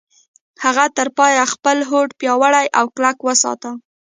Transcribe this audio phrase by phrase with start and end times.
[0.63, 3.71] هغه تر پايه خپل هوډ پياوړی او کلک وساته.